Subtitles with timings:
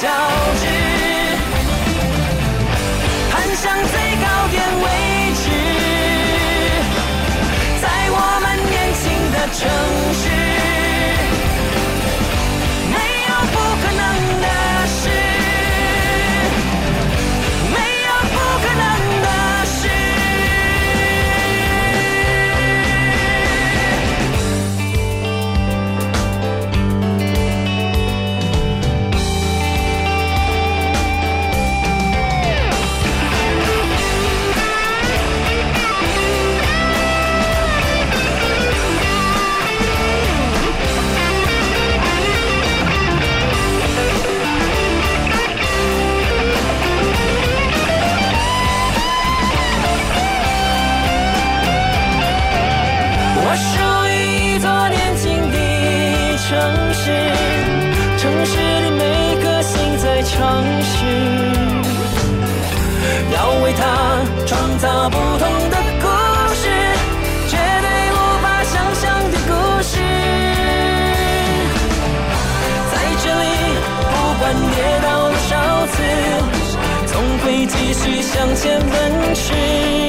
[0.00, 0.66] 交织
[3.30, 4.86] 攀上最高点位
[5.34, 5.44] 置
[7.82, 9.60] 在我们年轻的城
[60.32, 60.96] 尝试
[63.34, 63.82] 要为他
[64.46, 66.06] 创造不同的故
[66.54, 66.62] 事
[67.48, 69.02] 绝对无法想象
[69.32, 69.92] 的故事。
[72.92, 73.44] 在这里
[74.10, 75.50] 不管跌倒多少
[75.88, 75.94] 次
[77.06, 79.99] 总会继续向前奔驰。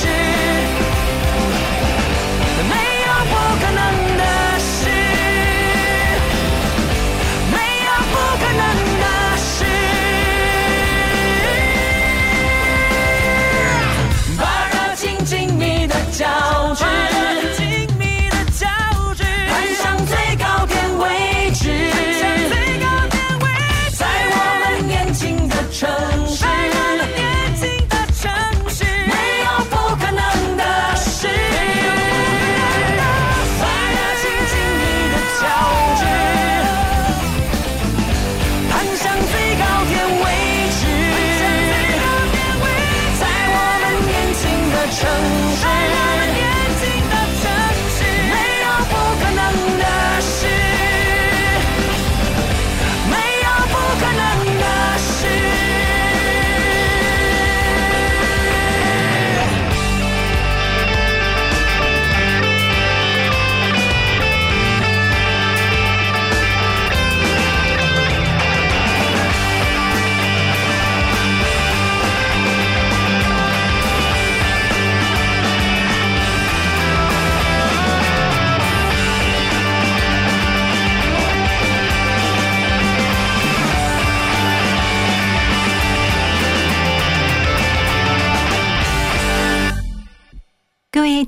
[0.00, 0.48] shit.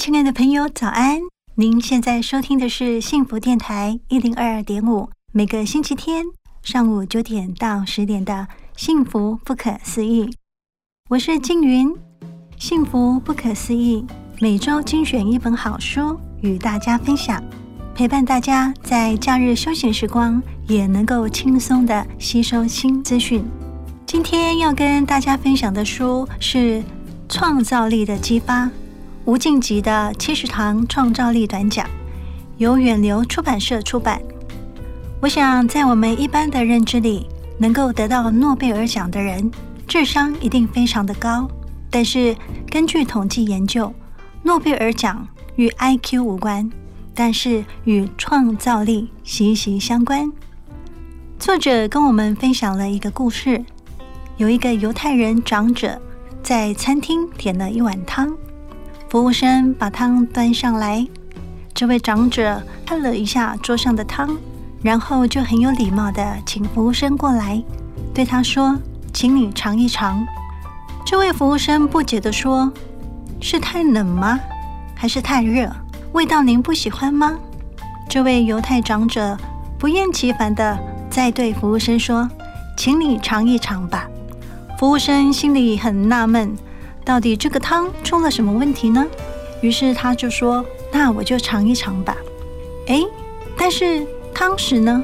[0.01, 1.21] 亲爱的朋友，早安！
[1.57, 6.25] 您现在收听的是幸福电台一零二点五，每个星期天
[6.63, 8.33] 上午九点到十点的
[8.75, 10.25] 《幸福不可思议》，
[11.11, 11.95] 我是静云。
[12.57, 14.03] 幸福不可思议，
[14.41, 17.39] 每周精选一本好书与大家分享，
[17.95, 23.45] 陪伴大家在假日休闲时光也能够轻松的吸收新资讯。
[24.07, 26.79] 今天要跟大家分享的书是
[27.29, 28.65] 《创造力的激发》。
[29.27, 31.87] 吴敬吉的七十堂创造力短讲，
[32.57, 34.21] 由远流出版社出版。
[35.21, 37.27] 我想，在我们一般的认知里，
[37.59, 39.51] 能够得到诺贝尔奖的人，
[39.87, 41.47] 智商一定非常的高。
[41.91, 42.35] 但是，
[42.71, 43.93] 根据统计研究，
[44.43, 46.69] 诺贝尔奖与 IQ 无关，
[47.15, 50.33] 但是与创造力息息相关。
[51.39, 53.63] 作者跟我们分享了一个故事：
[54.39, 56.01] 有一个犹太人长者
[56.43, 58.35] 在餐厅点了一碗汤。
[59.11, 61.05] 服务生把汤端上来，
[61.75, 64.39] 这位长者看了一下桌上的汤，
[64.85, 67.61] 然后就很有礼貌的请服务生过来，
[68.15, 68.79] 对他说
[69.13, 70.25] ：“请你尝一尝。”
[71.05, 72.73] 这位服务生不解的说
[73.43, 74.39] ：“是太冷吗？
[74.95, 75.69] 还是太热？
[76.13, 77.37] 味道您不喜欢吗？”
[78.09, 79.37] 这位犹太长者
[79.77, 80.79] 不厌其烦的
[81.11, 82.31] 再对服务生说
[82.79, 84.09] ：“请你尝一尝吧。”
[84.79, 86.57] 服务生心里很纳闷。
[87.11, 89.05] 到底这个汤出了什么问题呢？
[89.63, 90.65] 于是他就说
[90.95, 92.17] ：“那我就尝一尝吧。”
[92.87, 93.03] 哎，
[93.57, 95.03] 但是汤匙呢？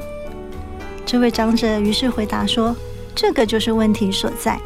[1.05, 2.73] 这位长者于是回答说
[3.13, 4.57] ：“这个就是问题所在。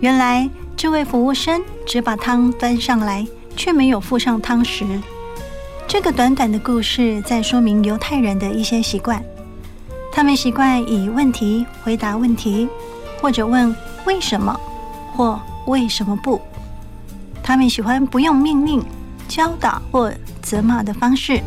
[0.00, 3.24] 原来这位服务生只把汤端上来，
[3.54, 4.84] 却没有附上汤匙。”
[5.86, 9.22] 这个短短的故事在说明犹太人的一些习惯。
[10.10, 12.68] 他们习惯以问题回答问题，
[13.20, 13.72] 或者问
[14.04, 14.58] “为什么”
[15.14, 16.40] 或“为什么不”。
[17.42, 18.82] 他们喜欢不用命令、
[19.26, 21.40] 教导或责骂的方式，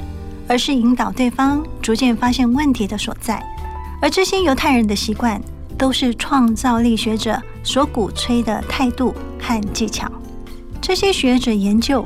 [0.47, 3.41] 而是引导对方逐渐发现问题的所在。
[4.01, 5.41] 而这些犹太人的习惯，
[5.77, 10.11] 都是创造力学者所鼓吹的态度和技巧。
[10.81, 12.05] 这些学者研究，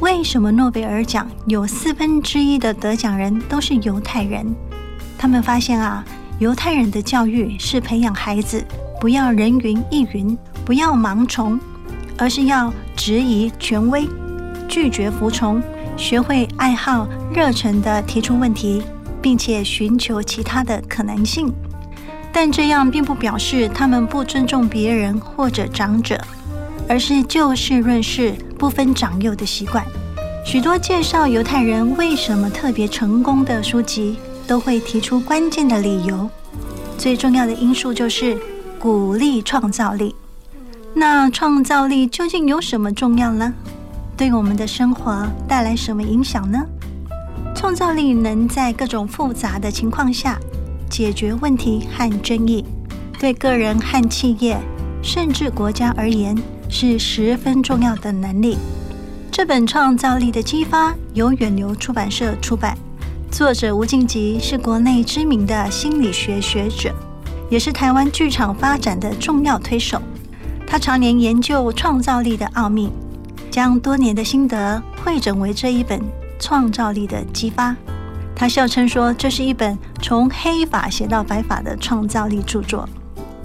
[0.00, 4.54] 为什么诺贝尔奖有四分之一的得奖人都是犹太人？
[5.16, 6.04] 他们发现啊，
[6.38, 8.64] 犹太人的教育是培养孩子
[9.00, 11.60] 不要人云亦云，不要盲从。
[12.16, 14.08] 而是要质疑权威，
[14.68, 15.62] 拒绝服从，
[15.96, 18.82] 学会爱好、热忱地提出问题，
[19.20, 21.52] 并且寻求其他的可能性。
[22.32, 26.20] 但这样并不表示他们不尊重别人或者长者，
[26.88, 29.84] 而是就事论事、不分长幼的习惯。
[30.44, 36.28] 许多介绍犹太人为什么特别成功的书籍，都会提出关键的理由。
[36.98, 38.36] 最重要的因素就是
[38.78, 40.14] 鼓励创造力。
[40.96, 43.52] 那创造力究竟有什么重要呢？
[44.16, 46.64] 对我们的生活带来什么影响呢？
[47.52, 50.38] 创造力能在各种复杂的情况下
[50.88, 52.64] 解决问题和争议，
[53.18, 54.56] 对个人和企业，
[55.02, 56.36] 甚至国家而言
[56.68, 58.56] 是十分重要的能力。
[59.32, 62.78] 这本《创造力的激发》由远流出版社出版，
[63.32, 66.94] 作者吴敬吉是国内知名的心理学学者，
[67.50, 70.00] 也是台湾剧场发展的重要推手。
[70.74, 72.90] 他常年研究创造力的奥秘，
[73.48, 76.00] 将多年的心得汇整为这一本
[76.40, 77.70] 《创造力的激发》。
[78.34, 82.88] 他笑称说：“这是一本从黑法写到白法的创造力著作。”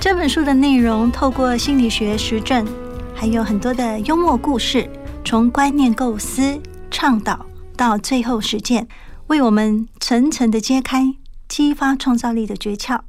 [0.02, 2.66] 这本书的内容透过心理学实证，
[3.14, 4.90] 还有很多的幽默故事，
[5.24, 6.60] 从观念构思、
[6.90, 7.46] 倡导
[7.78, 8.88] 到最后实践，
[9.28, 11.14] 为我们层层的揭开
[11.48, 13.02] 激发创造力的诀窍。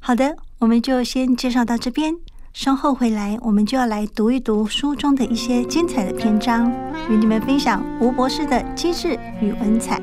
[0.00, 2.14] 好的，我们就先介绍到这边。
[2.58, 6.68] 稍后回来，我们就要来读一读书中的一些精彩的篇章，
[7.08, 10.02] 与你们分享吴博士的机智与文采。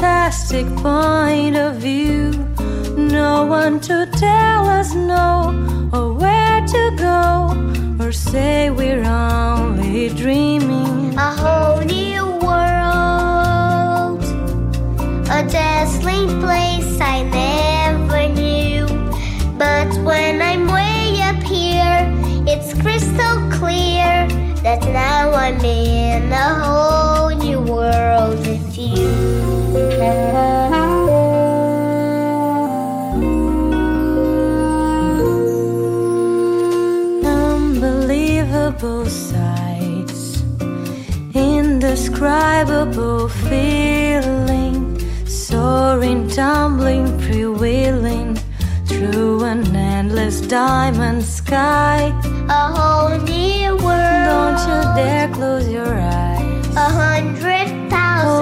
[0.00, 2.30] fantastic point of view.
[2.96, 5.52] No one to tell us no
[5.92, 11.14] or where to go or say we're only dreaming.
[11.18, 14.24] A whole new world.
[15.28, 18.86] A dazzling place I never knew.
[19.58, 22.08] But when I'm way up here,
[22.48, 24.26] it's crystal clear
[24.64, 29.39] that now I'm in a whole new world with you.
[37.22, 40.42] Unbelievable sights,
[41.34, 48.42] indescribable feeling, soaring, tumbling, freewheeling
[48.86, 52.12] through an endless diamond sky.
[52.48, 54.26] A whole new world.
[54.26, 55.69] Don't you dare close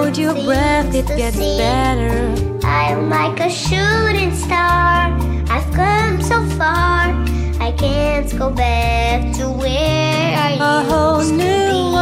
[0.09, 1.59] Hold your breath, it gets see.
[1.59, 2.33] better.
[2.65, 5.15] I'm like a shooting star.
[5.47, 7.13] I've come so far.
[7.61, 11.97] I can't go back to where I A whole used to new be.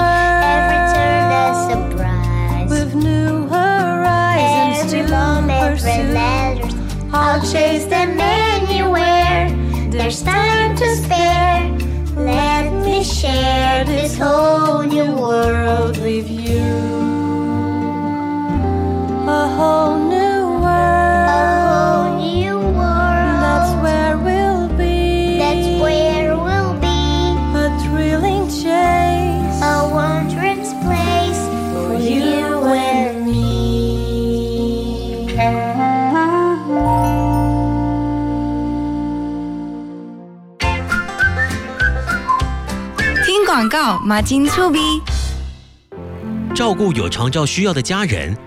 [0.56, 2.70] Every turn a surprise.
[2.70, 6.14] With new horizons Every to moment pursue.
[6.14, 6.74] letters.
[7.12, 9.52] I'll chase them anywhere.
[9.92, 11.78] There's time to spare.
[12.16, 17.07] Let me share this whole new world with you.
[43.26, 45.02] 听广告，马金醋屏，
[46.54, 48.47] 照顾有长照需要的家人。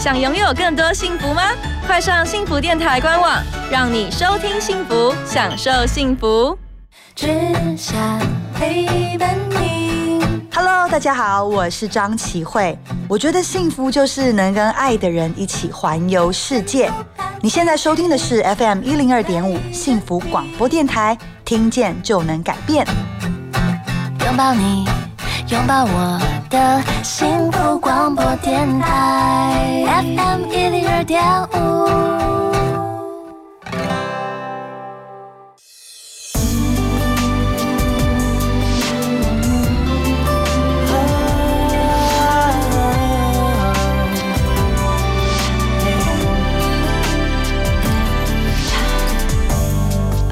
[0.00, 1.42] 想拥有更多幸福吗？
[1.86, 3.38] 快上幸福电台官网，
[3.70, 6.58] 让你收听幸福，享受幸福。
[7.14, 7.28] 只
[7.76, 8.18] 想
[8.54, 10.24] 陪伴你。
[10.54, 12.78] Hello，大家好，我是张琪慧。
[13.10, 16.90] 我觉得幸福就是能跟爱的人一起环游世界。
[17.42, 22.86] 你现在收听的是 FM 一零二点五幸福广播电台，听见就能改变。
[24.24, 24.88] 拥抱你，
[25.48, 26.18] 拥抱我
[26.50, 31.22] 的幸福广播电台 FM 一零二点
[31.54, 31.80] 五。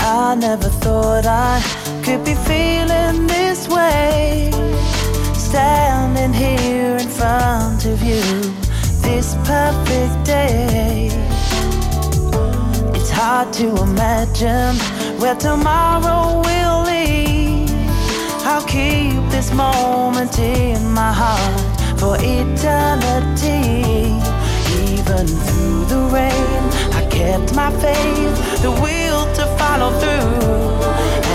[0.01, 1.63] I never thought I
[2.03, 2.68] could be free.
[13.39, 14.75] Hard to imagine
[15.21, 17.71] where tomorrow will lead.
[18.43, 23.63] I'll keep this moment in my heart for eternity.
[24.91, 26.63] Even through the rain,
[27.01, 30.49] I kept my faith, the will to follow through.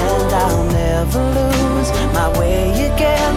[0.03, 3.33] And I'll never lose my way again.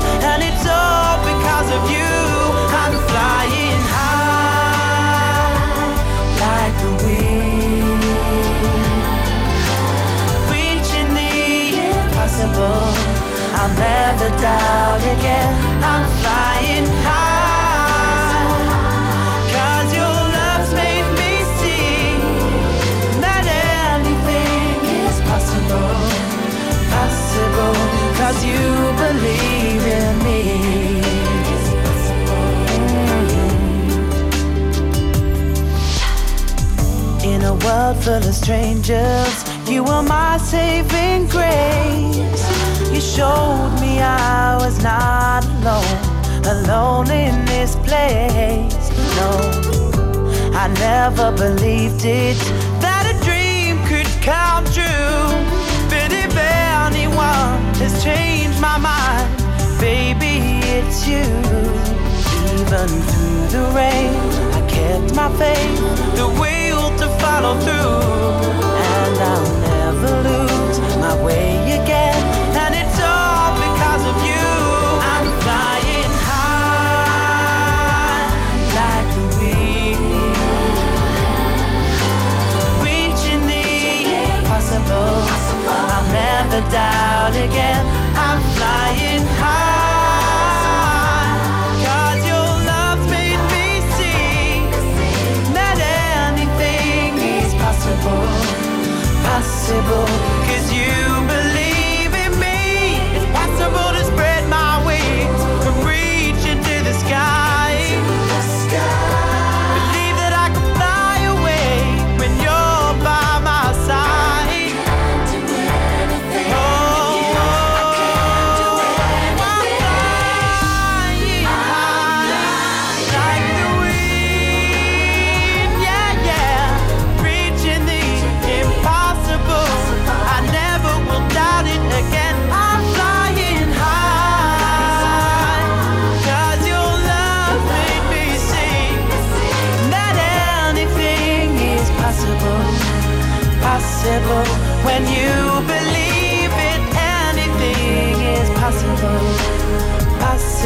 [12.39, 15.55] I'll never doubt again.
[15.83, 18.53] I'm flying high.
[19.57, 22.21] Cause your love's made me see
[23.25, 23.45] that
[23.97, 25.97] anything is possible.
[26.93, 27.77] Possible.
[28.21, 28.65] Cause you
[29.01, 30.41] believe in me.
[37.25, 39.46] In a world full of strangers,
[39.77, 42.17] you were my saving grace.
[42.95, 46.01] You showed me I was not alone,
[46.47, 48.89] alone in this place.
[49.19, 49.31] No,
[50.57, 52.39] I never believed it
[52.81, 55.29] that a dream could come true.
[55.93, 59.29] But if anyone has changed my mind,
[59.79, 61.29] baby, it's you.
[62.61, 64.17] Even through the rain,
[64.57, 65.79] I kept my faith,
[66.17, 68.66] the will to follow through.
[86.57, 87.96] Never doubt again.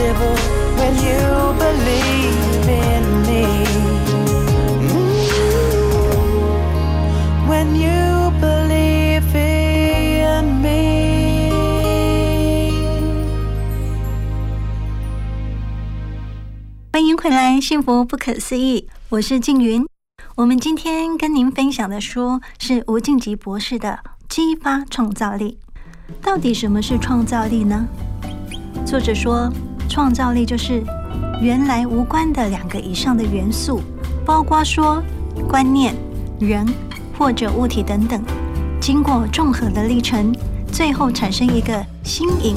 [0.00, 0.35] Possible
[0.76, 1.21] when you
[1.59, 3.45] believe in me.
[7.47, 10.71] When you believe in me.
[16.92, 19.87] 欢迎回来，幸福不可思议，我是静云。
[20.37, 25.59] 我们今天跟您分享的书是吴敬吉博士的《激发创造力》。
[26.22, 27.87] 到底什么是创造力呢？
[28.87, 29.53] 作者说，
[29.90, 30.85] 创造力就是
[31.42, 33.81] 原来无关的两个以上的元素，
[34.24, 35.03] 包括说
[35.48, 35.92] 观念、
[36.38, 36.64] 人
[37.18, 38.22] 或者物体等等，
[38.81, 40.33] 经过综合的历程，
[40.70, 42.57] 最后产生一个新颖、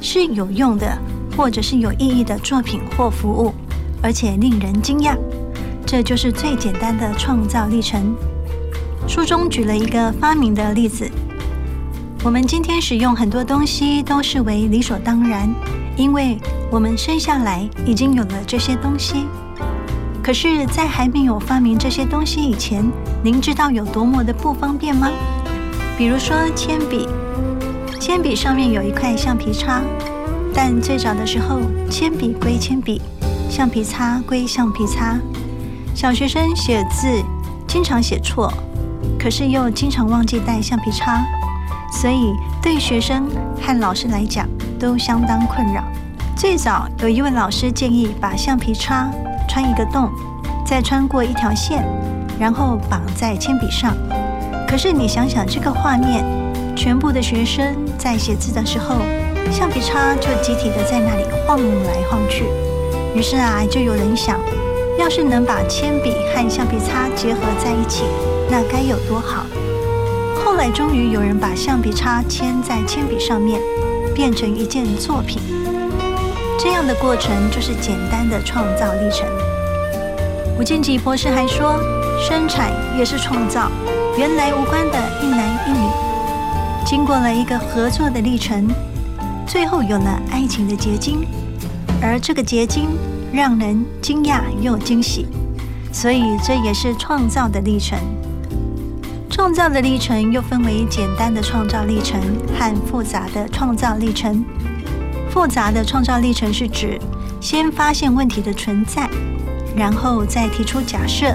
[0.00, 0.98] 是有用的
[1.36, 3.54] 或者是有意义的作品或服务，
[4.02, 5.16] 而且令人惊讶。
[5.86, 8.12] 这就是最简单的创造历程。
[9.06, 11.08] 书中举了一个发明的例子。
[12.24, 15.52] 我们今天使用很多东西都视为理所当然，
[15.96, 16.38] 因为
[16.70, 19.26] 我们生下来已经有了这些东西。
[20.22, 22.88] 可是，在还没有发明这些东西以前，
[23.24, 25.10] 您知道有多么的不方便吗？
[25.98, 27.08] 比如说铅笔，
[27.98, 29.82] 铅笔上面有一块橡皮擦，
[30.54, 31.58] 但最早的时候，
[31.90, 33.02] 铅笔归铅笔，
[33.50, 35.18] 橡皮擦归橡皮擦。
[35.92, 37.20] 小学生写字
[37.66, 38.48] 经常写错，
[39.18, 41.20] 可是又经常忘记带橡皮擦，
[41.92, 43.28] 所以对学生
[43.60, 44.48] 和老师来讲
[44.80, 45.84] 都相当困扰。
[46.34, 49.08] 最早有一位老师建议把橡皮擦
[49.48, 50.10] 穿一个洞，
[50.66, 51.84] 再穿过一条线，
[52.40, 53.94] 然后绑在铅笔上。
[54.66, 56.24] 可是你想想这个画面，
[56.74, 58.96] 全部的学生在写字的时候，
[59.50, 62.44] 橡皮擦就集体的在那里晃来晃去。
[63.14, 64.40] 于是啊，就有人想，
[64.98, 68.04] 要是能把铅笔和橡皮擦结合在一起，
[68.50, 69.44] 那该有多好！
[70.70, 73.60] 终于有人把橡皮擦铅在铅笔上面，
[74.14, 75.40] 变成一件作品。
[76.58, 79.26] 这样的过程就是简单的创造历程。
[80.58, 81.80] 吴敬吉博士还说，
[82.20, 83.70] 生产也是创造，
[84.16, 85.88] 原来无关的一男一女，
[86.86, 88.68] 经过了一个合作的历程，
[89.46, 91.26] 最后有了爱情的结晶，
[92.00, 92.90] 而这个结晶
[93.32, 95.26] 让人惊讶又惊喜，
[95.90, 97.98] 所以这也是创造的历程。
[99.32, 102.20] 创造的历程又分为简单的创造历程
[102.54, 104.44] 和复杂的创造历程。
[105.30, 107.00] 复杂的创造历程是指
[107.40, 109.08] 先发现问题的存在，
[109.74, 111.34] 然后再提出假设，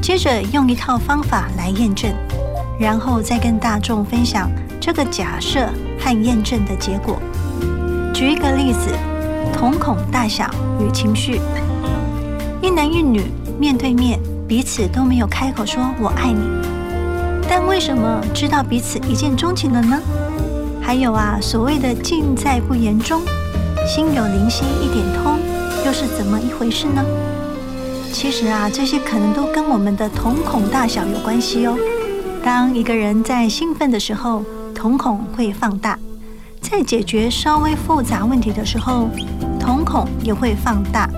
[0.00, 2.10] 接着用一套方法来验证，
[2.78, 5.68] 然后再跟大众分享这个假设
[6.00, 7.20] 和验证的结果。
[8.14, 8.88] 举一个例子，
[9.52, 11.38] 瞳孔大小与情绪。
[12.62, 13.24] 一男一女
[13.58, 16.40] 面对面，彼此都没有开口说“我爱你”，
[17.52, 20.00] 但为什么知道彼此一见钟情了呢？
[20.80, 23.20] 还有啊，所谓的“尽在不言中”，
[23.92, 25.36] 心有灵犀一点通，
[25.84, 27.04] 又是怎么一回事呢？
[28.12, 31.76] 其实啊，这些可能都跟我们的瞳孔大小有关系哦。
[32.44, 35.96] 当一个人在兴奋的时候，瞳孔会放大；
[36.60, 39.08] 在解决稍微复杂问题的时候，
[39.58, 41.10] 瞳孔也会放大。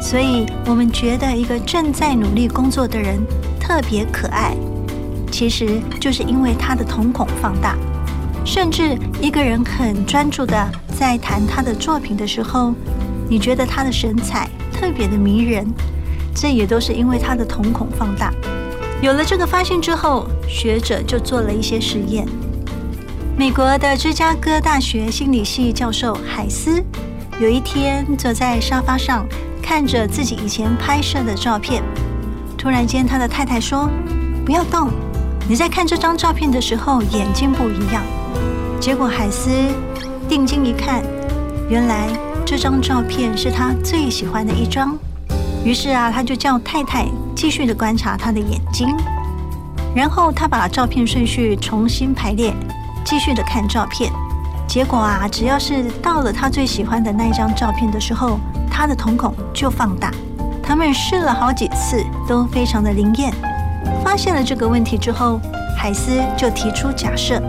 [0.00, 3.18] 所以我们觉得一个正在努力工作的人
[3.60, 4.56] 特别可爱，
[5.34, 7.76] 其实就是因为他的瞳孔放大。
[8.44, 12.72] 甚至一个人很专注的在谈他的作品的时候，
[13.28, 15.66] 你觉得他的神采特别的迷人，
[16.32, 18.32] 这也都是因为他的瞳孔放大。
[19.02, 22.24] 有了这个发现之后，学者就做了一些实验。
[23.36, 26.80] 美国的芝加哥大学心理系教授海斯
[27.40, 29.26] 有一天坐在沙发上，
[29.60, 31.82] 看着自己以前拍摄的照片，
[32.56, 33.90] 突然间他的太太说
[34.46, 34.90] ：“不要动，
[35.48, 38.02] 你在看这张照片的时候眼睛不一样。”
[38.80, 39.50] 结果海斯
[40.28, 41.02] 定睛一看，
[41.68, 42.08] 原来
[42.44, 44.96] 这张照片是他最喜欢的一张。
[45.64, 48.94] 于是啊，他就叫太太继续的观察他的眼睛，
[49.94, 52.54] 然后他把照片顺序重新排列，
[53.04, 54.12] 继续的看照片。
[54.66, 58.38] 结果啊，只要是到了他最喜欢的那一张照片的时候，
[58.70, 60.10] 他的瞳孔就放大。
[60.62, 63.32] 他们试了好几次，都非常的灵验。
[64.14, 65.40] 发现了这个问题之后，
[65.76, 67.42] 海斯就提出假设。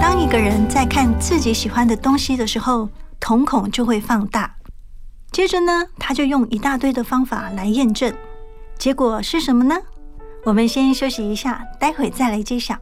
[0.00, 2.88] 当一个人在看自己喜欢的东西的时候，
[3.20, 4.52] 瞳孔就会放大。
[5.30, 8.12] 接着呢，他就用一大堆的方法来验证，
[8.76, 9.76] 结果是什么呢？
[10.42, 12.74] 我们先休息一下，待会再来揭晓。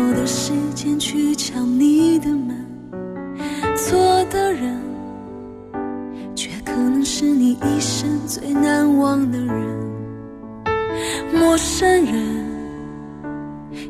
[0.00, 2.66] 错的时间去敲你的门。
[3.76, 4.80] 错的人，
[6.34, 9.78] 却可能是你一生最难忘的人。
[11.34, 12.14] 陌生人，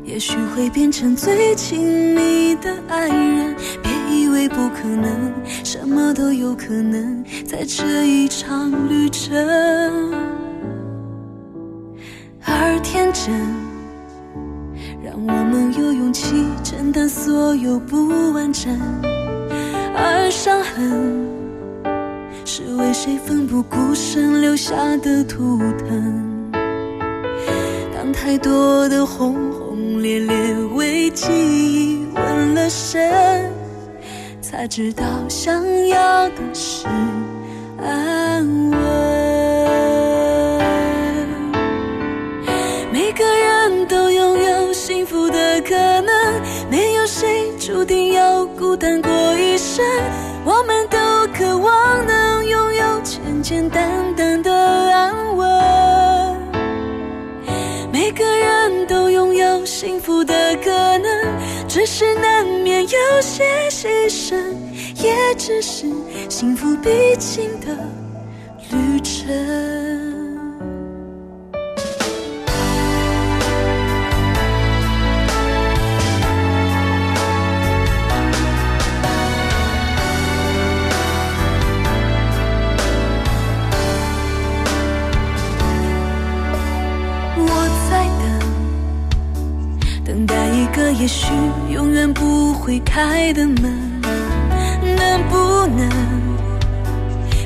[0.03, 3.55] 也许会变成最亲密的爱人。
[3.81, 5.31] 别以为不可能，
[5.63, 9.33] 什么都有可能，在这一场旅程。
[12.45, 13.33] 而天真，
[15.11, 18.79] 让我们有勇气承担所有不完整。
[19.93, 21.27] 而伤痕
[22.45, 26.49] 是为谁奋不顾身留下的图腾。
[27.93, 33.51] 当太多的轰轰烈烈为记忆纹了身，
[34.39, 36.87] 才知道想要的是
[37.83, 39.20] 安稳。
[47.71, 49.81] 注定要孤单过一生。
[50.43, 50.97] 我们都
[51.33, 56.37] 渴望能拥有简简单单的安稳，
[57.89, 61.09] 每个人都拥有幸福的可能，
[61.65, 64.35] 只是难免有些牺牲，
[65.01, 65.85] 也只是
[66.27, 67.67] 幸福必经的
[68.69, 70.00] 旅程。
[91.01, 91.25] 也许
[91.71, 94.01] 永远不会开的门，
[94.83, 95.89] 能不能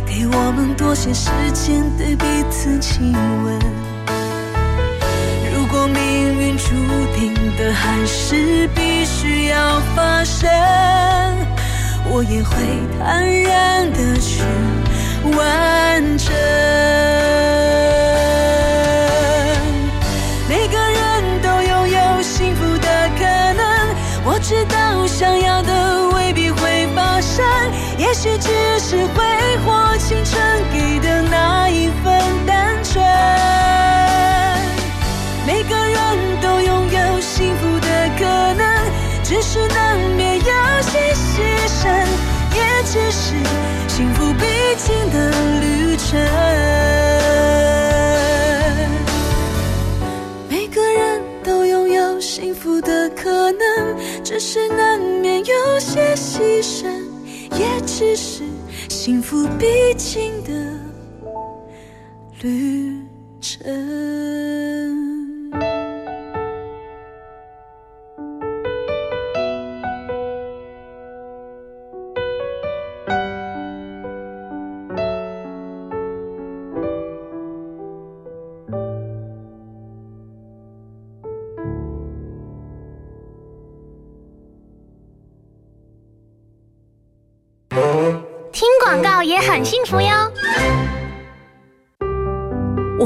[0.06, 3.58] 给我们多些时间对彼此亲吻？
[5.54, 6.76] 如果命运注
[7.18, 10.50] 定的还是必须要发生，
[12.10, 12.58] 我也会
[13.00, 14.44] 坦然的去
[15.34, 16.85] 完成。
[42.56, 43.34] 也只是
[43.88, 44.46] 幸福必
[44.78, 46.20] 经的旅程。
[50.50, 56.88] 每个人都拥有幸福的可能，只是难免有些牺牲，
[57.58, 58.44] 也只是
[58.90, 60.50] 幸福必经的
[62.42, 62.85] 旅程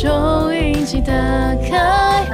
[0.00, 2.24] 收音机打开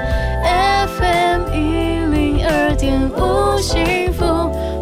[0.87, 4.25] ，FM 一零二点五幸福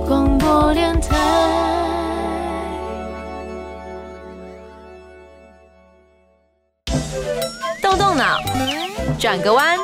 [0.07, 1.16] 广播电台。
[7.81, 8.38] 动动脑，
[9.18, 9.79] 转个弯，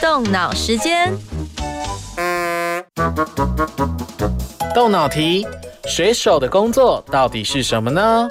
[0.00, 1.16] 动脑时间。
[4.74, 5.46] 动脑题：
[5.84, 8.28] 水手的工作到底是什么呢？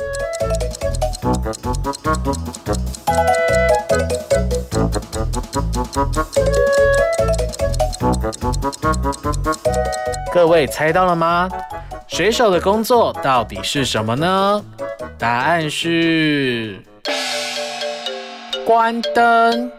[10.34, 11.50] 各位猜到了吗？
[12.08, 14.64] 水手的工作到底是什么呢？
[15.18, 16.82] 答案是
[18.66, 19.72] 关灯，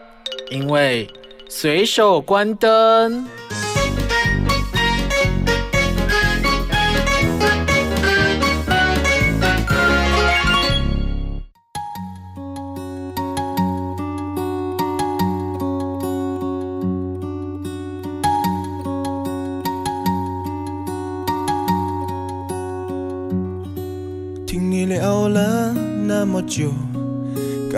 [0.49, 1.07] 因为
[1.47, 3.27] 随手关灯。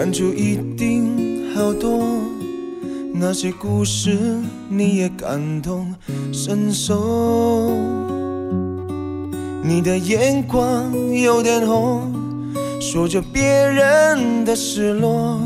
[0.09, 2.03] 感触一定好多。
[3.13, 4.17] 那些故事
[4.67, 5.93] 你也感同
[6.33, 7.77] 身受。
[9.61, 12.11] 你的眼光有点红，
[12.81, 15.39] 说着别人的失落，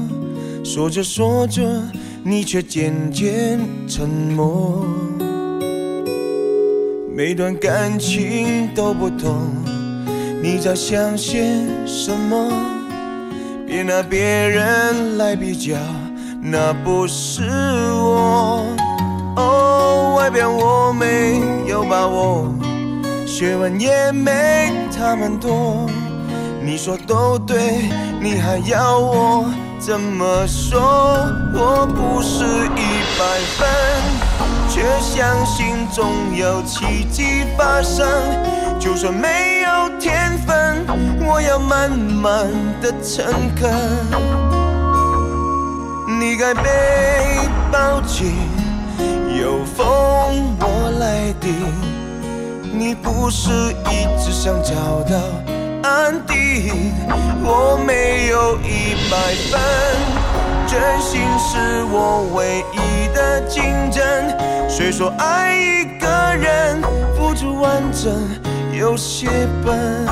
[0.63, 1.83] 说着说着
[2.23, 4.85] 你却渐渐沉默。
[7.13, 9.35] 每段感情都不同。
[10.41, 11.43] 你在想些
[11.85, 12.72] 什么？
[13.73, 15.75] 别拿别人来比较，
[16.39, 17.41] 那不是
[17.95, 18.67] 我。
[19.35, 22.53] 哦，外表我没有把握，
[23.25, 25.89] 学问也没他们多。
[26.61, 27.89] 你说都对，
[28.21, 29.45] 你还要我
[29.79, 30.79] 怎么说？
[31.55, 33.25] 我不是一百
[33.57, 33.67] 分，
[34.69, 38.07] 却相信总有奇迹发生。
[38.79, 39.52] 就算没，
[41.25, 42.47] 我要慢慢
[42.81, 43.71] 的诚恳。
[46.19, 47.39] 你该被
[47.71, 48.33] 抱紧，
[49.39, 51.53] 有风我来顶。
[52.75, 53.51] 你不是
[53.89, 55.17] 一直想找到
[55.87, 56.93] 安定，
[57.43, 59.61] 我没有一百分，
[60.67, 64.03] 真心是我唯一的竞争。
[64.67, 66.81] 谁说爱一个人
[67.15, 68.11] 付出完整？
[68.71, 69.27] 有些
[69.63, 70.07] 笨，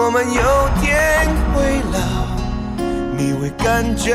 [0.00, 0.40] 我们有
[0.80, 1.98] 天会老，
[3.16, 4.14] 你会感觉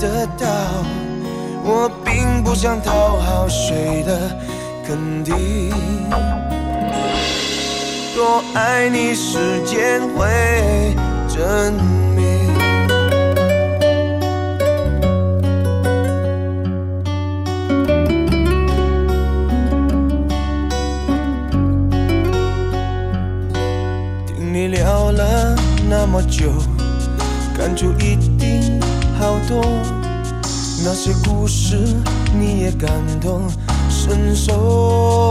[0.00, 0.46] 得到。
[1.62, 4.34] 我并不想讨好谁的
[4.82, 5.70] 肯定，
[8.16, 10.96] 多爱你，时间会
[11.28, 12.09] 证明。
[26.10, 26.50] 么久，
[27.56, 28.80] 感触一定
[29.16, 29.62] 好多。
[30.84, 31.76] 那些故事
[32.36, 33.48] 你也感同
[33.88, 35.30] 身受。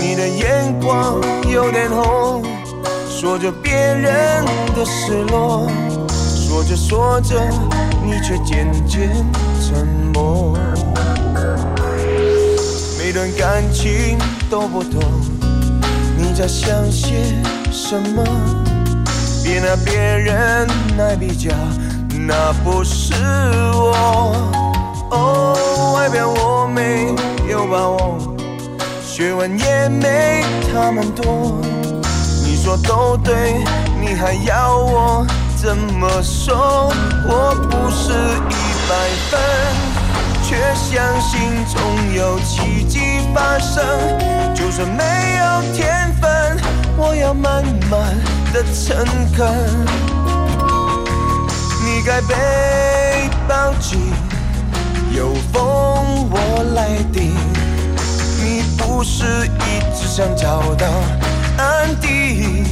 [0.00, 2.44] 你的眼光有点红，
[3.10, 4.44] 说着别人
[4.76, 5.68] 的失落，
[6.08, 7.34] 说着说着
[8.04, 9.10] 你却渐渐
[9.60, 10.56] 沉默。
[12.96, 14.16] 每段感情
[14.48, 15.02] 都不同。
[16.38, 17.34] 在想些
[17.72, 18.22] 什么？
[19.42, 21.50] 别拿别人来比较，
[22.28, 23.12] 那不是
[23.74, 24.36] 我。
[25.10, 27.12] 哦，外表我没
[27.50, 28.20] 有把握，
[29.04, 31.60] 学问也没他们多。
[32.44, 33.54] 你说都对，
[34.00, 35.26] 你还要我
[35.60, 36.92] 怎么说？
[37.26, 38.54] 我不是一
[38.88, 38.94] 百
[39.28, 39.40] 分，
[40.48, 43.00] 却相信总有奇迹
[43.34, 43.84] 发生。
[44.54, 45.04] 就算没
[45.36, 46.56] 有天分，
[46.96, 48.16] 我要慢慢
[48.50, 49.04] 的诚
[49.36, 49.46] 恳。
[51.84, 54.10] 你该被抱紧，
[55.14, 57.36] 有风我来顶。
[58.42, 60.86] 你不是一直想找到
[61.58, 62.64] 安定，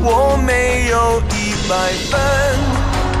[0.00, 2.20] 我没有一百分，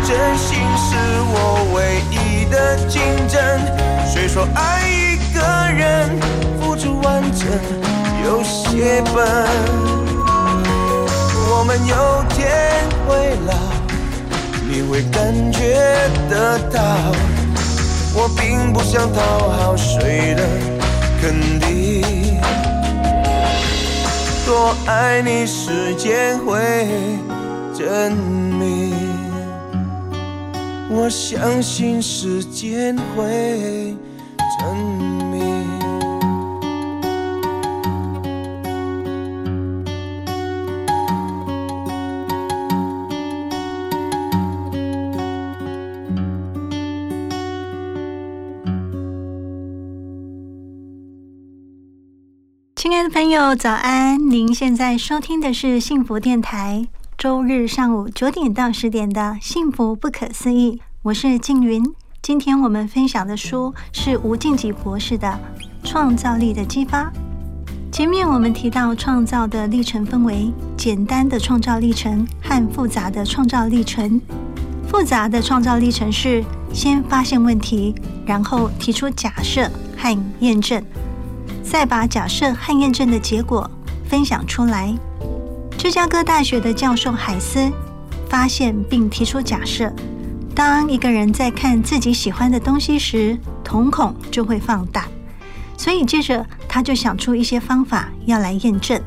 [0.04, 0.96] 真心是
[1.32, 3.40] 我唯一的竞争。
[4.12, 5.40] 谁说爱一个
[5.72, 6.20] 人
[6.60, 7.48] 付出完整
[8.26, 9.26] 有些笨？
[11.48, 12.46] 我们有天
[13.08, 13.54] 会老，
[14.68, 15.78] 你会感觉
[16.28, 16.78] 得到。
[18.14, 20.46] 我并不想讨好谁的
[21.18, 22.38] 肯定，
[24.44, 26.86] 多爱你，时间会
[27.74, 28.12] 证
[28.58, 28.71] 明。
[30.94, 33.96] 我相信时间会
[34.60, 34.76] 证
[35.30, 35.42] 明。
[52.76, 54.30] 亲爱的朋友，早安！
[54.30, 56.86] 您现在收听的是幸福电台，
[57.22, 61.80] 周日上午九点到十点的《幸福不可思议》，我是静云。
[62.20, 65.38] 今天我们分享的书是吴敬吉博士的
[65.88, 67.04] 《创造力的激发》。
[67.92, 74.20] 前面我们提到，创造的历程分为简单的创造历程和复杂的创造历程。
[74.88, 77.94] 复杂的创造历程是先发现问题，
[78.26, 80.84] 然后提出假设和验证。
[81.62, 83.70] 再把假设和验证的结果
[84.08, 84.92] 分享出来。
[85.82, 87.68] 芝加哥大学的教授海斯
[88.28, 89.92] 发现并提出假设：
[90.54, 95.08] 当一个人在看自己喜欢的东西时，瞳孔就会放大。
[95.76, 99.02] 所以接着他就想出一些方法要来验证。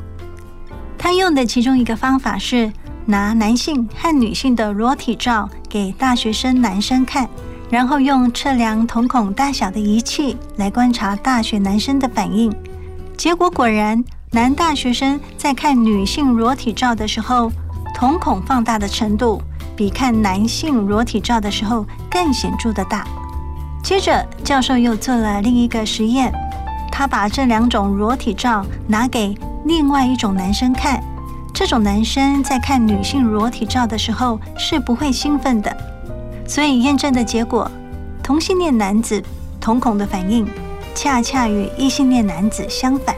[0.98, 2.70] 他用的其中一个方法是
[3.06, 7.26] 拿男性和女性的裸体照给大学生男生看。
[7.70, 12.54] 然后用测量瞳孔大小的仪器来观察大学男生的反应，
[13.16, 17.50] 结果果然，男大学生在看女性裸体照的时候，
[17.94, 19.40] 瞳孔放大的程度
[19.76, 23.06] 比看男性裸体照的时候更显著的大。
[23.82, 26.32] 接着，教授又做了另一个实验，
[26.90, 29.34] 他把这两种裸体照拿给
[29.64, 31.02] 另外一种男生看，
[31.54, 35.74] 这种男生在看女性裸体照的时候是不会兴奋的。
[36.46, 37.70] 所以验证的结果，
[38.22, 39.22] 同性恋男子
[39.60, 40.46] 瞳孔的反应
[40.94, 43.14] 恰恰与异性恋男子相反。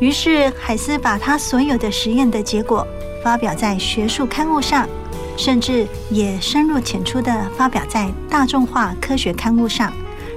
[0.00, 2.86] 于是海斯把他所有的实验的结果
[3.22, 4.88] 发表在学术刊物上，
[5.36, 9.92] 甚至也深入浅出的发表在大众化科学刊物上，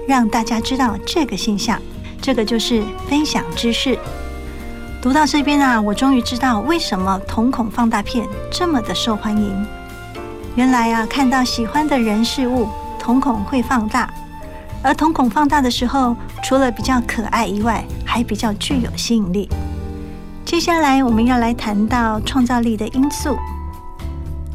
[0.08, 1.82] 让大家知道这个现象。
[2.22, 3.98] 这个就是分享知识。
[5.02, 9.66] 读到这边啊，我终于知道为什么瞳孔放大片这么的受欢迎。
[10.56, 12.68] 原来啊，看到喜欢的人事物，
[13.00, 14.12] 瞳孔会放大。
[14.84, 19.50] 而瞳孔放大的时候，除了比较可爱以外，还比较具有吸引力。
[20.46, 23.38] 接下来我们要来谈到创造力的因素。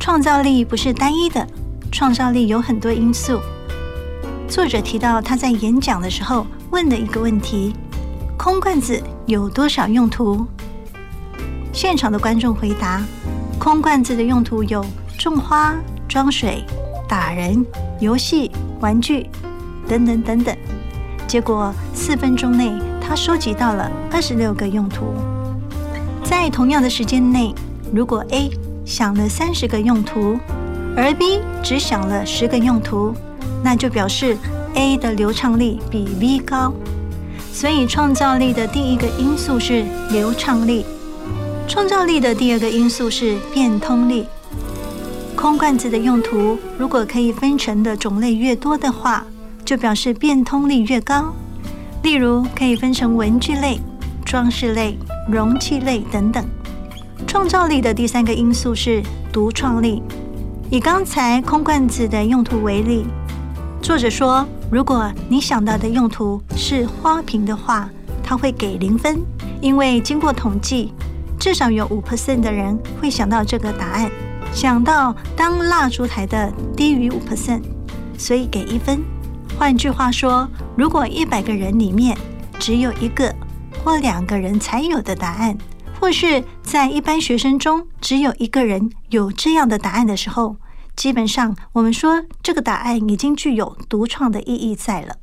[0.00, 1.46] 创造力不是单一的，
[1.90, 3.40] 创造力有很多因素。
[4.48, 7.74] 作者提到他在演讲的时候问的一个问题：
[8.36, 10.46] 空罐子有多少用途？
[11.72, 13.02] 现场的观众回答：
[13.58, 14.84] 空罐子的用途有
[15.18, 15.74] 种花。
[16.08, 16.62] 装水、
[17.08, 17.64] 打人、
[17.98, 19.30] 游戏、玩具
[19.92, 20.56] 等等等等，
[21.28, 25.12] 结果四分钟内他收集到了二十六个用途。
[26.24, 27.54] 在同样的时间内，
[27.92, 28.50] 如果 A
[28.86, 30.38] 想了三十个用途，
[30.96, 33.12] 而 B 只想了十个用途，
[33.62, 34.34] 那就表示
[34.76, 36.72] A 的流畅力比 B 高。
[37.52, 40.86] 所以创造力的第一个因素是流畅力，
[41.68, 44.26] 创造力的第二个因素是变通力。
[45.36, 49.26] 空罐子的用途，如果可以分成的种类越多的话，
[49.72, 51.32] 就表示变通力越高。
[52.02, 53.80] 例如，可以分成文具类、
[54.22, 56.44] 装饰类、容器类等等。
[57.26, 59.02] 创造力的第三个因素是
[59.32, 60.02] 独创力。
[60.68, 63.06] 以刚才空罐子的用途为例，
[63.80, 67.88] 作者说，如果你想到的用途是花瓶的话，
[68.22, 69.22] 他会给零分，
[69.62, 70.92] 因为经过统计，
[71.40, 74.10] 至少有五 percent 的人会想到这个答案。
[74.52, 77.62] 想到当蜡烛台的低于五 percent，
[78.18, 79.00] 所以给一分。
[79.58, 82.16] 换句话说，如果一百个人里面
[82.58, 83.34] 只有一个
[83.84, 85.56] 或两个人才有的答案，
[86.00, 90.56] 或是在一般学生中只有一个人有这样的答案的时候，
[90.96, 95.16] 基本上我们说这个答案已经具有独创的意义在了。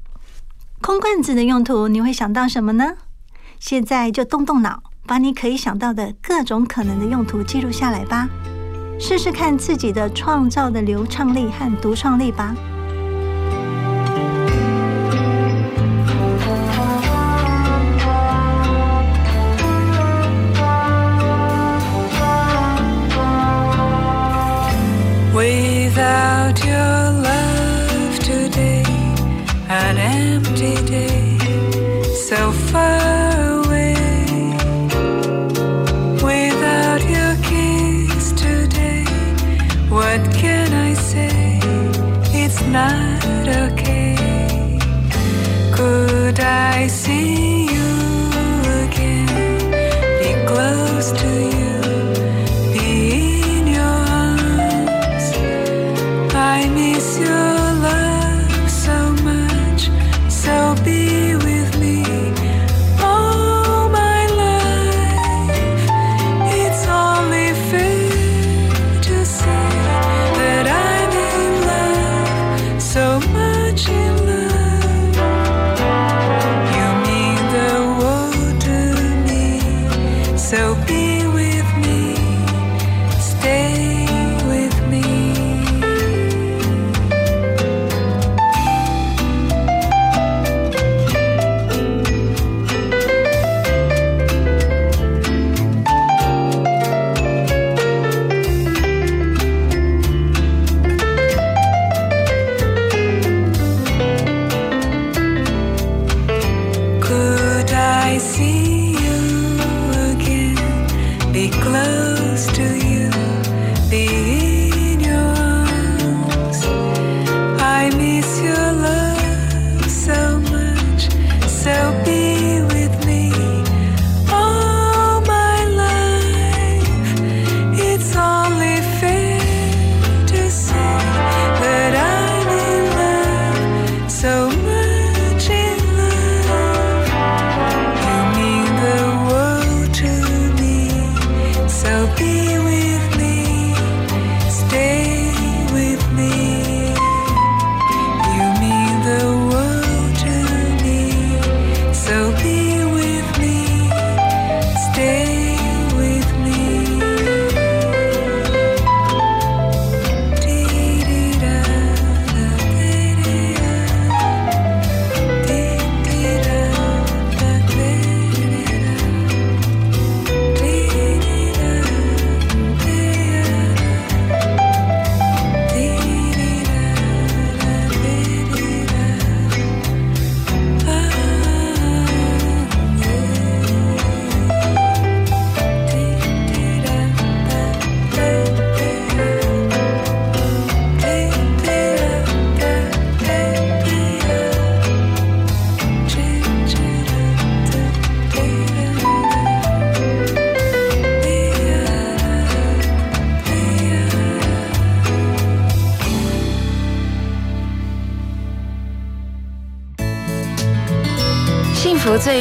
[0.82, 2.94] 空罐子的用途你会想到什么呢？
[3.60, 8.30] 现在就动动脑，把你可以想到的各种可能的用途记录下来吧，
[8.98, 12.56] 试试看自己的创造的流畅力和独创力吧。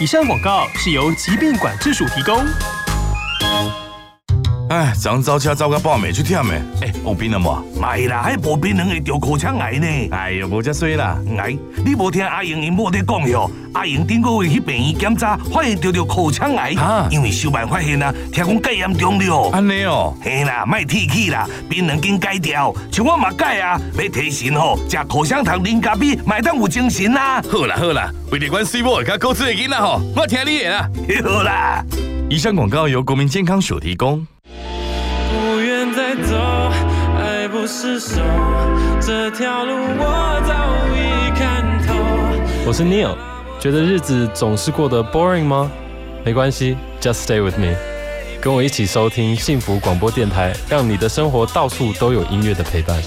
[0.00, 2.42] 以上广告是由疾病管制署提供。
[4.70, 7.80] 哎，昨早车走到半暝出忝的，哎，有病了无？
[7.80, 9.86] 咪啦，迄无病人会得口腔癌呢。
[10.12, 11.18] 哎哟，无遮衰啦！
[11.38, 13.50] 癌，你无听阿英因某在讲哟？
[13.74, 16.76] 阿英顶个月去病院检查，发现得着口腔癌，
[17.10, 19.50] 因为小办发现啊，听讲戒严重了。
[19.50, 27.42] 安尼哦，嘿啦，卖提起啦，病人紧戒掉，像我嘛戒啊，要提神吼，食口香糖啉咖啡，买当有精神啦。
[27.50, 30.88] 好啦好啦，为了阮水某甲高知的囡仔吼，我听你的啦。
[31.26, 31.84] 好啦，
[32.30, 34.24] 以上广告由国民健康署提供。
[36.10, 36.34] 不愿再走，
[37.18, 38.20] 爱不释手，
[39.00, 40.52] 这条路我早
[40.96, 41.94] 已看透。
[42.66, 43.16] 我是 Neil，
[43.60, 45.70] 觉得日子总是过得 boring 吗？
[46.24, 47.74] 没关系，Just stay with me，
[48.40, 53.00] 跟我一起收听幸福广播电台，让你的生活到处都有音乐的陪伴。
[53.00, 53.06] Had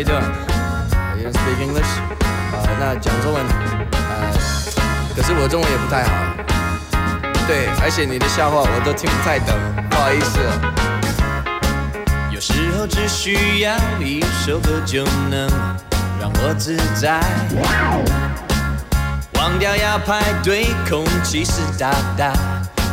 [0.00, 0.24] you doing?
[1.18, 1.90] You don't speak English?
[2.56, 3.44] 啊、那讲中文，
[3.92, 4.32] 呃，
[5.14, 6.10] 可是我中文也不太好。
[7.46, 9.54] 对，而且你的笑话我都听不太懂，
[9.90, 10.38] 不好意思。
[12.30, 15.46] 有时候只需要一首歌就能
[16.18, 17.20] 让我自在，
[19.34, 22.32] 忘掉要排队，空气是大大，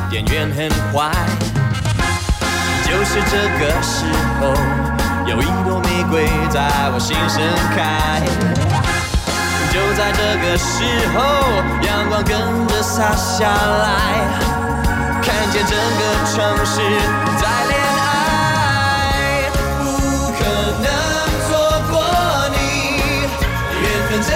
[0.10, 1.10] 店员很坏。
[2.84, 4.04] 就是这个时
[4.42, 4.54] 候，
[5.28, 7.44] 有一朵玫瑰在我心盛
[7.76, 8.24] 开。
[9.70, 11.20] 就在这个时候，
[11.86, 12.32] 阳光跟
[12.68, 13.86] 着洒下来，
[15.22, 16.80] 看见整个城市
[17.38, 19.52] 在恋爱。
[19.52, 19.86] 不
[20.32, 20.40] 可
[20.82, 20.88] 能
[21.46, 21.50] 错
[21.92, 21.94] 过
[22.56, 22.58] 你，
[23.82, 24.32] 缘分这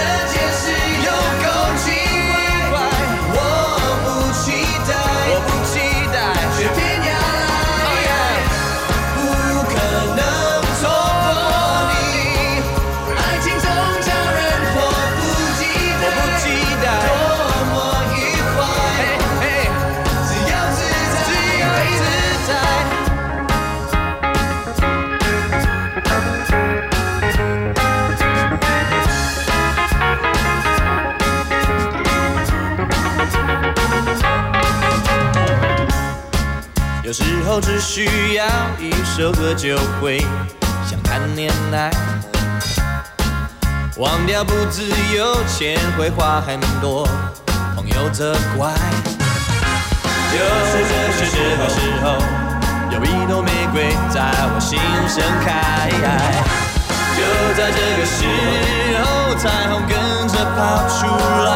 [37.42, 38.46] 时候只需要
[38.78, 40.20] 一首歌就会
[40.88, 41.90] 想谈恋爱，
[43.96, 47.04] 忘掉不自由，钱会花很多，
[47.74, 48.72] 朋友责怪。
[50.30, 50.94] 就是这
[51.26, 52.06] 时候时候，
[52.92, 54.22] 有一朵玫瑰在
[54.54, 54.78] 我心
[55.08, 55.90] 盛开。
[57.16, 57.20] 就
[57.60, 58.22] 在这个时
[59.02, 61.06] 候，彩虹跟着跑出
[61.44, 61.50] 来，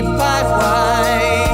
[0.00, 1.51] 徘徊。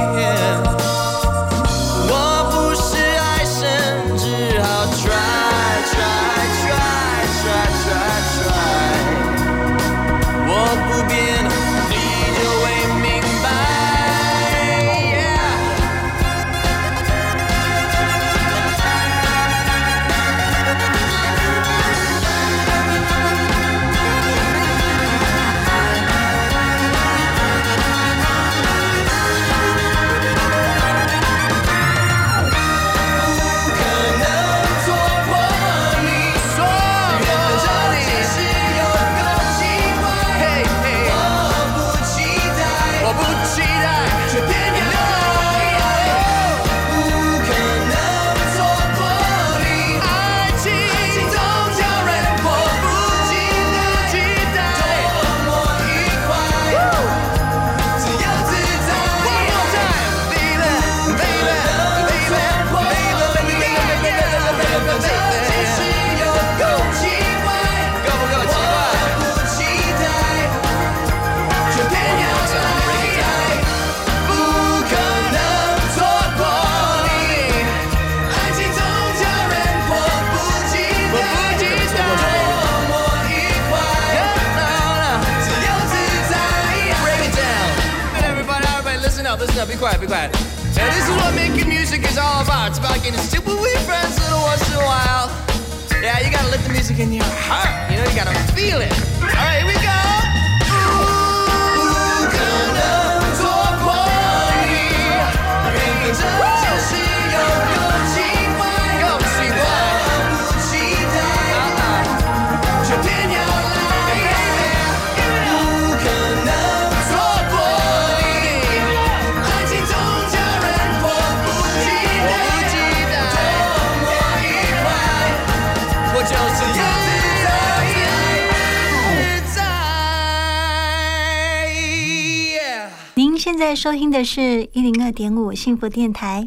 [133.90, 136.46] 收听的是一零二点五幸福电台，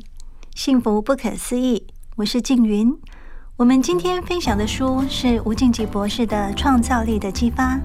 [0.54, 2.96] 幸福不可思议，我是静云。
[3.58, 7.78] 我们今天分享的书是吴敬吉博士的《创造力的激发》。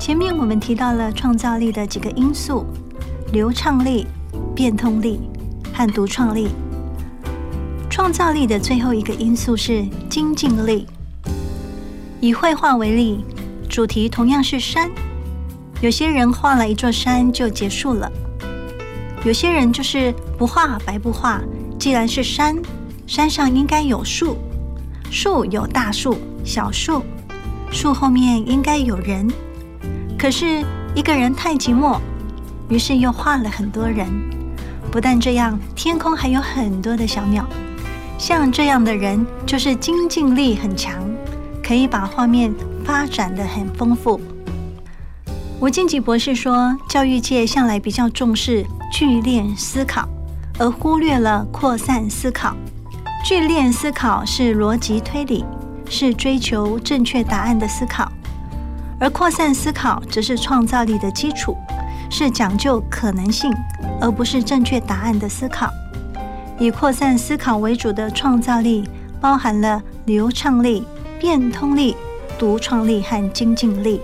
[0.00, 2.66] 前面我们提到了创造力的几个因素：
[3.32, 4.04] 流畅力、
[4.52, 5.20] 变通力
[5.72, 6.48] 和独创力。
[7.88, 10.88] 创造力的最后一个因素是精进力。
[12.20, 13.24] 以绘画为例，
[13.68, 14.90] 主题同样是山，
[15.80, 18.10] 有些人画了一座山就结束了。
[19.24, 21.40] 有些人就是不画白不画。
[21.78, 22.56] 既然是山，
[23.06, 24.36] 山上应该有树，
[25.10, 27.02] 树有大树、小树，
[27.70, 29.28] 树后面应该有人。
[30.18, 30.64] 可是
[30.94, 31.98] 一个人太寂寞，
[32.68, 34.08] 于是又画了很多人。
[34.90, 37.44] 不但这样，天空还有很多的小鸟。
[38.18, 41.02] 像这样的人，就是精进力很强，
[41.62, 42.54] 可以把画面
[42.84, 44.20] 发展的很丰富。
[45.62, 50.08] 吴敬吉博士说，教育界向来比较重视聚练思考，
[50.58, 52.56] 而忽略了扩散思考。
[53.24, 55.44] 聚练思考是逻辑推理，
[55.88, 58.08] 是追求正确答案的思考；
[58.98, 61.56] 而扩散思考则是创造力的基础，
[62.10, 63.48] 是讲究可能性，
[64.00, 65.70] 而不是正确答案的思考。
[66.58, 68.82] 以扩散思考为主的创造力，
[69.20, 70.84] 包含了流畅力、
[71.20, 71.96] 变通力、
[72.36, 74.00] 独创力和精进力。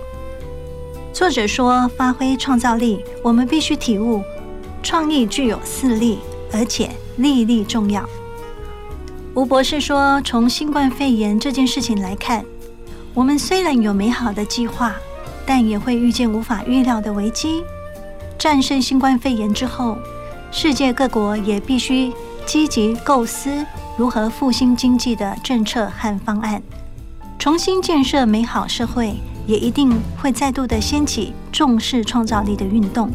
[1.11, 4.21] 作者说，发挥创造力，我们必须体悟，
[4.83, 6.19] 创意具有四力，
[6.53, 8.07] 而且力力重要。
[9.33, 12.45] 吴博士说，从新冠肺炎这件事情来看，
[13.13, 14.95] 我们虽然有美好的计划，
[15.45, 17.63] 但也会遇见无法预料的危机。
[18.37, 19.97] 战胜新冠肺炎之后，
[20.51, 22.13] 世界各国也必须
[22.45, 23.65] 积极构思
[23.97, 26.61] 如何复兴经济的政策和方案，
[27.37, 29.15] 重新建设美好社会。
[29.49, 33.09] 也一定会再度的掀起重视创造力的运动。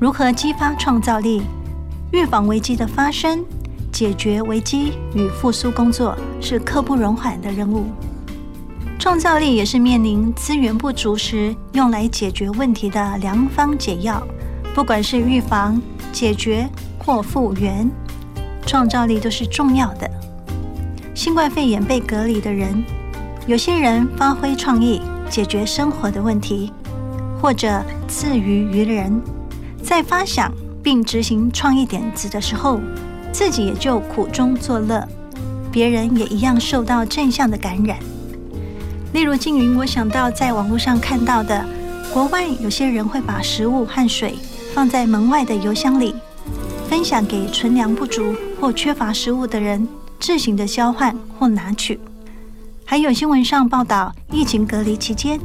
[0.00, 1.42] 如何激发创造力，
[2.10, 3.44] 预防危机的发生，
[3.92, 7.84] 解决危机与复苏工作是刻不容缓的任务。
[8.98, 14.26] 创造力也是面临资源不足时用来解决问题的良方解药。
[14.74, 15.78] 不管是预防、
[16.12, 16.66] 解决
[16.98, 17.90] 或复原，
[18.64, 20.10] 创造力都是重要的。
[21.14, 22.82] 新冠肺炎被隔离的人，
[23.46, 25.02] 有些人发挥创意。
[25.28, 26.72] 解决生活的问题，
[27.40, 29.20] 或者赐予于人，
[29.82, 30.52] 在发想
[30.82, 32.80] 并执行创意点子的时候，
[33.32, 35.06] 自己也就苦中作乐，
[35.70, 37.98] 别人也一样受到正向的感染。
[39.12, 41.64] 例如静云，我想到在网络上看到的，
[42.12, 44.36] 国外有些人会把食物和水
[44.74, 46.14] 放在门外的邮箱里，
[46.88, 49.86] 分享给存粮不足或缺乏食物的人，
[50.20, 51.98] 自行的交换或拿取。
[52.90, 55.38] 还有新闻上报道，疫情隔离期间，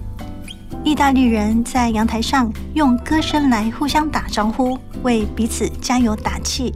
[0.82, 6.72] 意大利人在阳台上用歌声来互相打招呼，为彼此加油打气；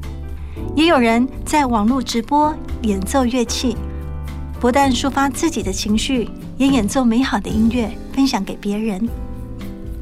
[0.76, 3.78] 也有人在网络直播演奏乐器，
[4.59, 9.07] 不但抒发自己的情绪，也演奏美好的音乐分享给别人。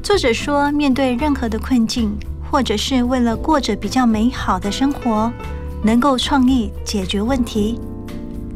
[0.02, 2.12] 作者说，面对任何的困境，
[2.50, 5.30] 或者是为了过着比较美好的生活，
[5.84, 7.78] 能够创意解决问题。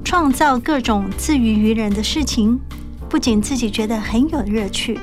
[0.05, 2.59] 创造各种自娱于人的事情，
[3.09, 4.99] 不仅自己觉得很有乐趣，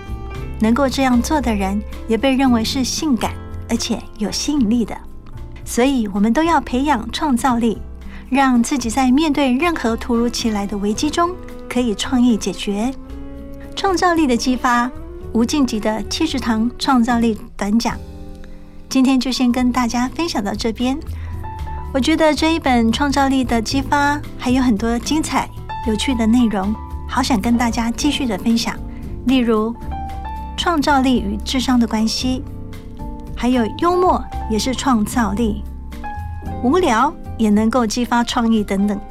[0.60, 3.32] 能够这样做的人也被认为是性感
[3.70, 4.98] 而且有吸引力的。
[5.64, 7.78] 所以，我们都要培养创造力，
[8.30, 11.32] 让自己在面对任何突如其来的危机中，
[11.70, 12.94] 可以创意解决。
[13.76, 14.90] 创造力的激发，
[15.34, 17.98] 无尽级的七十堂创造力短讲，
[18.90, 20.98] 今天就先跟大家分享到这边。
[21.98, 25.50] 我觉得这一本创造力的激发还有很多精彩
[25.88, 26.72] 有趣的内容，
[27.10, 28.76] 好想跟大家继续的分享。
[29.26, 29.76] 例如，
[30.56, 32.44] 创造力与智商的关系，
[33.36, 35.64] 还有幽默也是创造力，
[36.62, 39.02] 无聊也能够激发创意等等。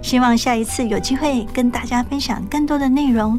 [0.00, 3.36] 希望下一次有机会跟大家分享更多的内容，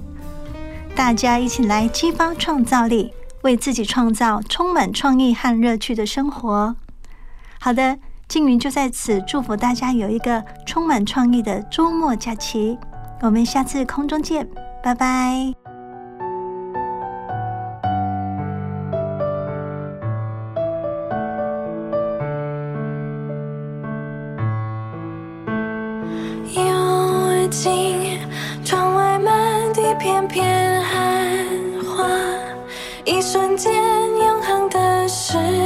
[0.93, 3.13] 大家一起来激发创造力，
[3.43, 6.75] 为自己创造充满创意和乐趣的生活。
[7.61, 7.97] 好的。
[8.33, 12.75] 静云就在此祝福大家有一个充满创意的周末假期，
[13.21, 14.49] 我们下次空中见，
[14.81, 15.53] 拜拜。
[26.55, 28.17] 幽静，
[28.65, 31.45] 窗外满地片片寒
[31.85, 32.03] 花，
[33.05, 33.71] 一瞬间
[34.17, 35.62] 永恒的时。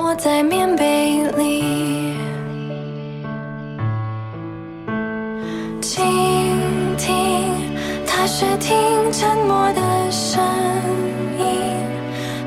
[0.00, 2.14] 窝在棉被里，
[5.80, 6.06] 倾
[6.96, 7.50] 听
[8.06, 8.76] 踏雪听
[9.10, 10.40] 沉默的声
[11.36, 11.44] 音，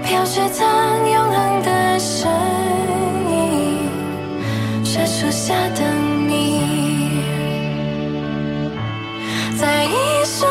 [0.02, 0.24] 飘。
[0.24, 0.66] 雪藏
[1.12, 2.32] 永恒的身
[3.30, 3.90] 影，
[4.86, 5.84] 雪树下等
[6.30, 6.62] 你。
[9.60, 10.50] 在一瞬